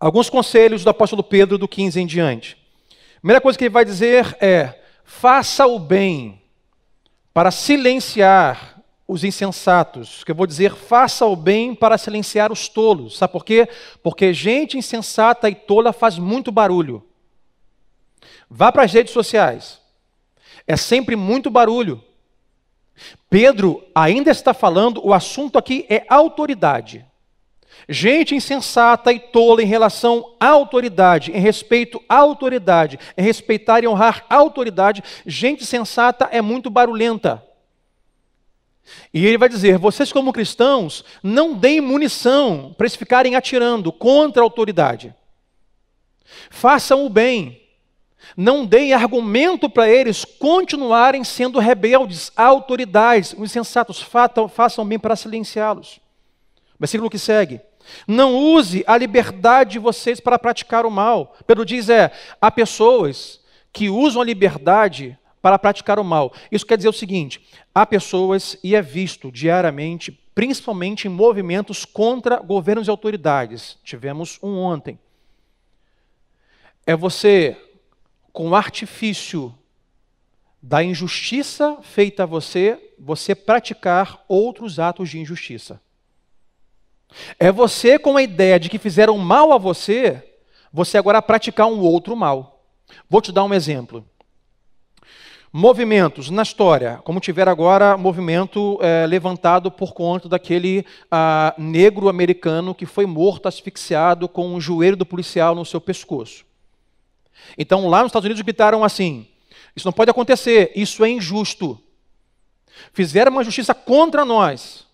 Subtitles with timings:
[0.00, 2.56] alguns conselhos do apóstolo Pedro do 15 em diante.
[3.16, 6.40] A primeira coisa que ele vai dizer é: faça o bem
[7.34, 13.18] para silenciar os insensatos, que eu vou dizer, faça o bem para silenciar os tolos.
[13.18, 13.68] Sabe por quê?
[14.04, 17.04] Porque gente insensata e tola faz muito barulho.
[18.48, 19.80] Vá para as redes sociais.
[20.66, 22.02] É sempre muito barulho.
[23.28, 27.04] Pedro ainda está falando, o assunto aqui é autoridade.
[27.88, 33.88] Gente insensata e tola em relação à autoridade, em respeito à autoridade, em respeitar e
[33.88, 37.42] honrar a autoridade, gente sensata é muito barulhenta.
[39.12, 44.42] E ele vai dizer: vocês, como cristãos, não deem munição para eles ficarem atirando contra
[44.42, 45.14] a autoridade.
[46.48, 47.60] Façam o bem.
[48.36, 53.34] Não deem argumento para eles continuarem sendo rebeldes à autoridade.
[53.36, 54.04] Os insensatos
[54.52, 56.00] façam bem para silenciá-los.
[56.80, 57.60] Versículo que segue.
[58.08, 61.36] Não use a liberdade de vocês para praticar o mal.
[61.46, 63.38] Pedro diz: é, há pessoas
[63.70, 66.32] que usam a liberdade para praticar o mal.
[66.50, 72.38] Isso quer dizer o seguinte: há pessoas, e é visto diariamente, principalmente em movimentos contra
[72.38, 73.76] governos e autoridades.
[73.84, 74.98] Tivemos um ontem.
[76.86, 77.58] É você,
[78.32, 79.54] com o artifício
[80.62, 85.80] da injustiça feita a você, você praticar outros atos de injustiça.
[87.38, 90.22] É você, com a ideia de que fizeram mal a você,
[90.72, 92.64] você agora praticar um outro mal.
[93.08, 94.04] Vou te dar um exemplo.
[95.52, 102.72] Movimentos na história, como tiver agora movimento é, levantado por conta daquele ah, negro americano
[102.72, 106.44] que foi morto asfixiado com um joelho do policial no seu pescoço.
[107.58, 109.26] Então lá nos Estados Unidos gritaram assim:
[109.74, 111.80] isso não pode acontecer, isso é injusto.
[112.92, 114.86] Fizeram uma justiça contra nós.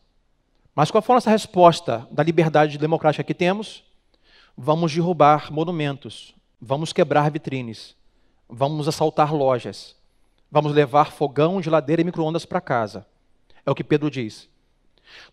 [0.77, 3.83] Mas qual foi a nossa resposta da liberdade democrática que temos?
[4.57, 7.97] Vamos derrubar monumentos, vamos quebrar vitrines,
[8.49, 9.97] vamos assaltar lojas
[10.51, 13.05] Vamos levar fogão, geladeira e micro-ondas para casa.
[13.65, 14.49] É o que Pedro diz.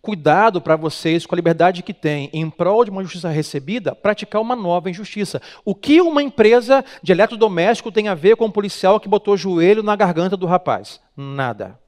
[0.02, 4.42] Cuidado para vocês com a liberdade que têm, em prol de uma justiça recebida, praticar
[4.42, 5.42] uma nova injustiça.
[5.64, 9.38] O que uma empresa de eletrodoméstico tem a ver com um policial que botou o
[9.38, 11.00] joelho na garganta do rapaz?
[11.16, 11.80] Nada.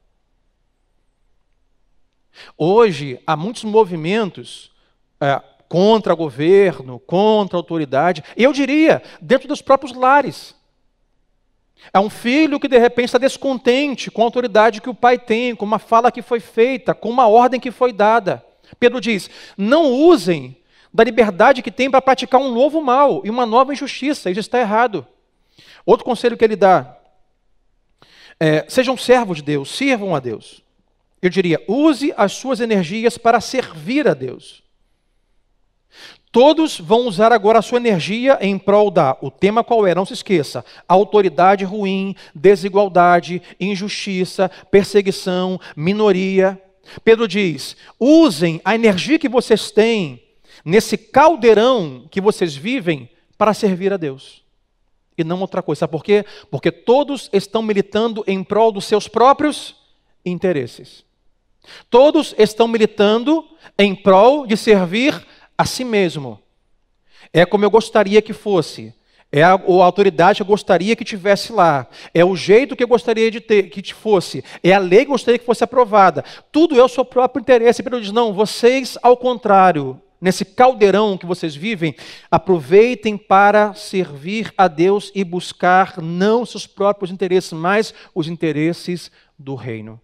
[2.56, 4.70] Hoje, há muitos movimentos
[5.20, 10.54] é, contra governo, contra autoridade, eu diria, dentro dos próprios lares.
[11.92, 15.54] É um filho que de repente está descontente com a autoridade que o pai tem,
[15.54, 18.44] com uma fala que foi feita, com uma ordem que foi dada.
[18.78, 20.56] Pedro diz: não usem
[20.92, 24.58] da liberdade que tem para praticar um novo mal e uma nova injustiça, isso está
[24.58, 25.06] errado.
[25.84, 26.96] Outro conselho que ele dá:
[28.40, 30.65] é, sejam servos de Deus, sirvam a Deus.
[31.20, 34.62] Eu diria: use as suas energias para servir a Deus.
[36.30, 39.16] Todos vão usar agora a sua energia em prol da.
[39.22, 39.94] O tema qual é?
[39.94, 46.60] Não se esqueça: autoridade ruim, desigualdade, injustiça, perseguição, minoria.
[47.02, 50.22] Pedro diz: usem a energia que vocês têm
[50.64, 54.44] nesse caldeirão que vocês vivem para servir a Deus.
[55.16, 55.80] E não outra coisa.
[55.80, 56.24] Sabe por quê?
[56.50, 59.75] Porque todos estão militando em prol dos seus próprios
[60.30, 61.04] interesses.
[61.90, 63.44] Todos estão militando
[63.78, 65.26] em prol de servir
[65.56, 66.40] a si mesmo.
[67.32, 68.94] É como eu gostaria que fosse.
[69.32, 71.86] É a, a, autoridade que eu gostaria que tivesse lá.
[72.14, 74.44] É o jeito que eu gostaria de ter, que fosse.
[74.62, 76.24] É a lei que eu gostaria que fosse aprovada.
[76.52, 77.82] Tudo é o seu próprio interesse.
[77.82, 81.94] Pedro diz: não, vocês, ao contrário, nesse caldeirão que vocês vivem,
[82.30, 89.54] aproveitem para servir a Deus e buscar não seus próprios interesses, mas os interesses do
[89.56, 90.00] reino.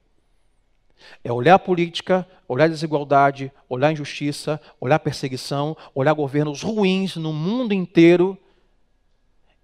[1.23, 8.37] É olhar política, olhar desigualdade, olhar injustiça, olhar perseguição, olhar governos ruins no mundo inteiro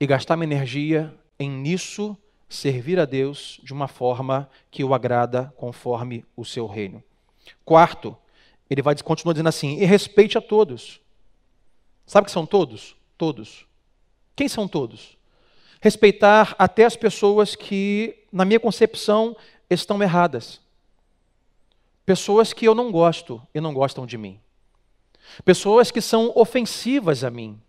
[0.01, 2.17] e gastar minha energia em nisso
[2.49, 7.03] servir a Deus de uma forma que o agrada conforme o seu reino.
[7.65, 8.17] Quarto,
[8.71, 11.01] ele vai continuar dizendo assim: e respeite a todos.
[12.07, 12.97] Sabe que são todos?
[13.19, 13.67] Todos.
[14.35, 15.19] Quem são todos?
[15.81, 19.37] Respeitar até as pessoas que, na minha concepção,
[19.69, 20.61] estão erradas.
[22.09, 24.41] Pessoas que eu não gosto e não gostam de mim.
[25.45, 27.61] Pessoas que são ofensivas a mim.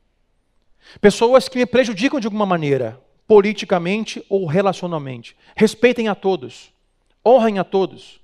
[1.01, 5.35] Pessoas que me prejudicam de alguma maneira, politicamente ou relacionalmente.
[5.57, 6.71] Respeitem a todos.
[7.27, 8.21] Honrem a todos.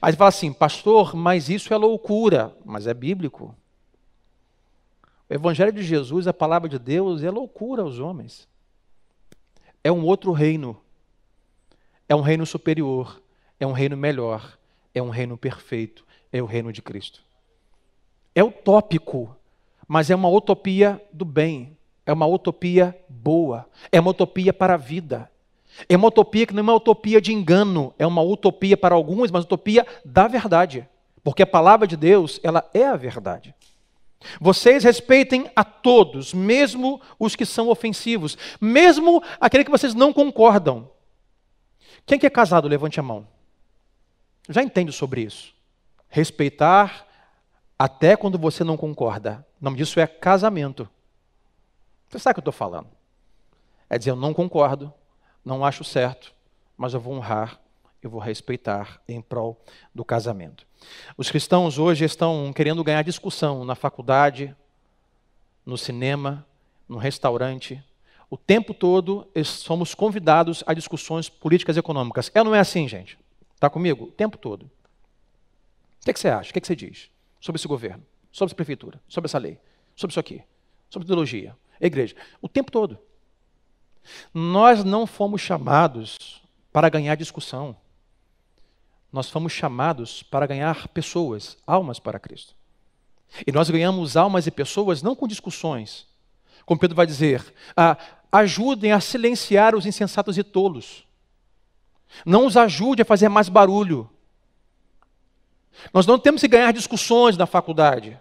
[0.00, 2.56] Aí você fala assim, pastor, mas isso é loucura.
[2.64, 3.54] Mas é bíblico.
[5.28, 8.48] O Evangelho de Jesus, a palavra de Deus, é loucura aos homens.
[9.84, 10.80] É um outro reino.
[12.08, 13.20] É um reino superior.
[13.60, 14.56] É um reino melhor
[14.94, 17.22] é um reino perfeito, é o reino de Cristo.
[18.34, 19.36] É utópico,
[19.86, 24.78] mas é uma utopia do bem, é uma utopia boa, é uma utopia para a
[24.78, 25.30] vida.
[25.88, 29.30] É uma utopia que não é uma utopia de engano, é uma utopia para alguns,
[29.30, 30.86] mas utopia da verdade.
[31.24, 33.54] Porque a palavra de Deus, ela é a verdade.
[34.40, 40.88] Vocês respeitem a todos, mesmo os que são ofensivos, mesmo aquele que vocês não concordam.
[42.06, 43.26] Quem que é casado, levante a mão.
[44.48, 45.54] Já entende sobre isso.
[46.08, 47.06] Respeitar
[47.78, 49.46] até quando você não concorda.
[49.60, 50.88] O nome disso é casamento.
[52.08, 52.88] Você sabe o que eu estou falando?
[53.88, 54.92] É dizer, eu não concordo,
[55.44, 56.32] não acho certo,
[56.76, 57.60] mas eu vou honrar,
[58.02, 59.60] eu vou respeitar em prol
[59.94, 60.66] do casamento.
[61.16, 64.54] Os cristãos hoje estão querendo ganhar discussão na faculdade,
[65.64, 66.46] no cinema,
[66.88, 67.82] no restaurante.
[68.28, 72.30] O tempo todo somos convidados a discussões políticas e econômicas.
[72.34, 73.18] É ou não é assim, gente?
[73.62, 74.06] Está comigo?
[74.06, 74.64] O tempo todo.
[74.64, 76.50] O que, é que você acha?
[76.50, 77.08] O que, é que você diz
[77.40, 79.56] sobre esse governo, sobre essa prefeitura, sobre essa lei,
[79.94, 80.42] sobre isso aqui,
[80.90, 82.16] sobre ideologia, igreja?
[82.40, 82.98] O tempo todo.
[84.34, 86.42] Nós não fomos chamados
[86.72, 87.76] para ganhar discussão.
[89.12, 92.56] Nós fomos chamados para ganhar pessoas, almas para Cristo.
[93.46, 96.08] E nós ganhamos almas e pessoas não com discussões.
[96.66, 97.96] Como Pedro vai dizer, ah,
[98.32, 101.06] ajudem a silenciar os insensatos e tolos.
[102.24, 104.08] Não os ajude a fazer mais barulho.
[105.92, 108.18] Nós não temos que ganhar discussões na faculdade.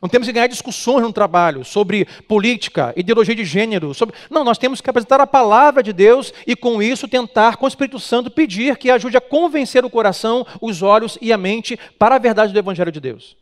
[0.00, 3.94] Não temos que ganhar discussões no trabalho sobre política, ideologia de gênero.
[3.94, 4.14] Sobre...
[4.30, 7.68] Não, nós temos que apresentar a palavra de Deus e, com isso, tentar, com o
[7.68, 12.16] Espírito Santo, pedir que ajude a convencer o coração, os olhos e a mente para
[12.16, 13.36] a verdade do Evangelho de Deus.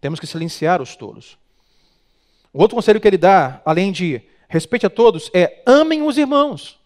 [0.00, 1.38] Temos que silenciar os tolos.
[2.52, 6.78] O outro conselho que ele dá, além de respeite a todos, é amem os irmãos.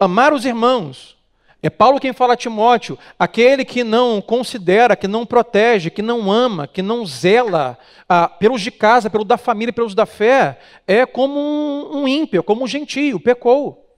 [0.00, 1.14] Amar os irmãos
[1.62, 6.32] é Paulo quem fala a Timóteo, aquele que não considera, que não protege, que não
[6.32, 11.04] ama, que não zela ah, pelos de casa, pelos da família, pelos da fé, é
[11.04, 13.94] como um, um ímpio, como um gentio, pecou.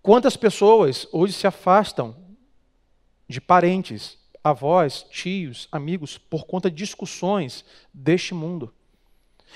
[0.00, 2.14] Quantas pessoas hoje se afastam
[3.28, 8.72] de parentes, avós, tios, amigos, por conta de discussões deste mundo?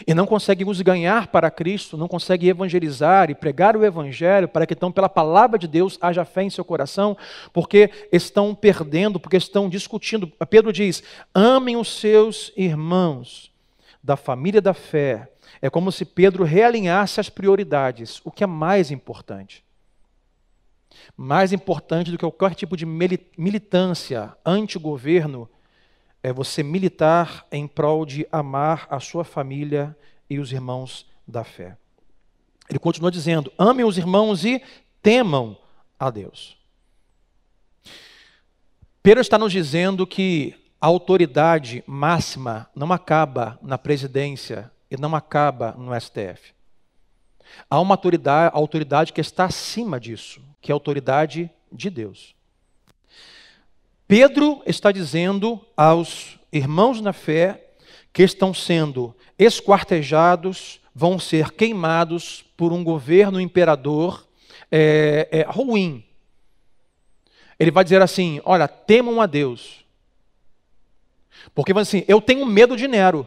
[0.06, 4.66] E não conseguem os ganhar para Cristo, não conseguem evangelizar e pregar o Evangelho para
[4.66, 7.16] que então, pela palavra de Deus, haja fé em seu coração,
[7.52, 10.26] porque estão perdendo, porque estão discutindo.
[10.48, 11.02] Pedro diz:
[11.34, 13.52] amem os seus irmãos
[14.02, 15.28] da família da fé.
[15.60, 19.62] É como se Pedro realinhasse as prioridades, o que é mais importante.
[21.16, 25.48] Mais importante do que qualquer tipo de militância anti-governo
[26.22, 29.96] é você militar em prol de amar a sua família
[30.30, 31.76] e os irmãos da fé.
[32.69, 34.62] Ele continua dizendo: amem os irmãos e
[35.02, 35.56] temam
[35.98, 36.56] a Deus.
[39.02, 45.72] Pedro está nos dizendo que a autoridade máxima não acaba na presidência e não acaba
[45.72, 46.54] no STF.
[47.69, 52.34] Há uma autoridade, autoridade que está acima disso, que é a autoridade de Deus.
[54.12, 57.70] Pedro está dizendo aos irmãos na fé
[58.12, 64.28] que estão sendo esquartejados, vão ser queimados por um governo imperador
[64.70, 66.04] é, é, ruim.
[67.58, 69.82] Ele vai dizer assim: olha, temam a Deus.
[71.54, 73.26] Porque assim, eu tenho medo de Nero.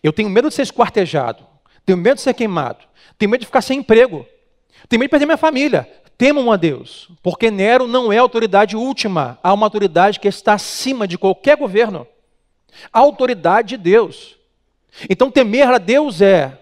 [0.00, 1.44] Eu tenho medo de ser esquartejado.
[1.84, 2.84] Tenho medo de ser queimado.
[3.18, 4.24] Tenho medo de ficar sem emprego.
[4.88, 5.90] Tenho medo de perder minha família.
[6.18, 11.06] Temam a Deus, porque Nero não é autoridade última, há uma autoridade que está acima
[11.06, 12.08] de qualquer governo.
[12.92, 14.36] A autoridade de Deus.
[15.08, 16.58] Então, temer a Deus é,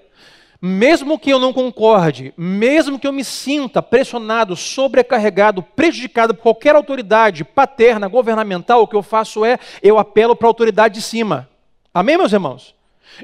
[0.60, 6.74] mesmo que eu não concorde, mesmo que eu me sinta pressionado, sobrecarregado, prejudicado por qualquer
[6.74, 11.48] autoridade paterna, governamental, o que eu faço é, eu apelo para a autoridade de cima.
[11.94, 12.74] Amém, meus irmãos?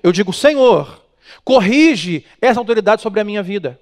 [0.02, 1.02] Eu digo, Senhor,
[1.44, 3.78] corrige essa autoridade sobre a minha vida.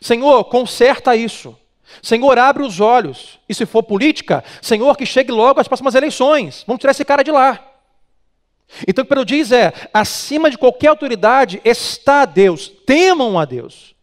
[0.00, 1.56] Senhor, conserta isso.
[2.02, 3.38] Senhor, abre os olhos.
[3.48, 6.64] E se for política, Senhor, que chegue logo as próximas eleições.
[6.66, 7.60] Vamos tirar esse cara de lá.
[8.86, 12.68] Então o que Pedro diz é: acima de qualquer autoridade está Deus.
[12.84, 13.94] Temam a Deus.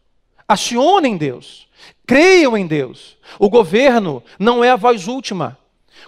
[0.48, 1.68] Acionem Deus.
[2.06, 3.16] Creiam em Deus.
[3.38, 5.58] O governo não é a voz última.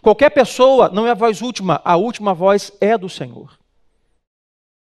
[0.02, 1.80] Qualquer pessoa não é a voz última.
[1.84, 3.56] A última voz é do Senhor.